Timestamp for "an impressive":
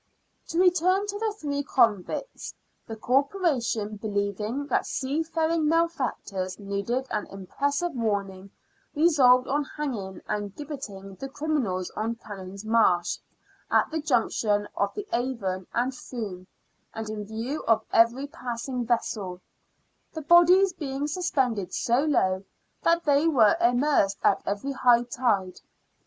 7.11-7.91